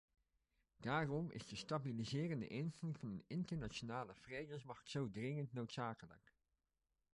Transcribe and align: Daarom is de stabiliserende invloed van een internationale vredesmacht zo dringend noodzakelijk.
Daarom 0.79 1.31
is 1.31 1.45
de 1.47 1.55
stabiliserende 1.55 2.47
invloed 2.47 2.97
van 2.99 3.09
een 3.09 3.23
internationale 3.27 4.13
vredesmacht 4.15 4.89
zo 4.89 5.09
dringend 5.09 5.53
noodzakelijk. 5.53 6.35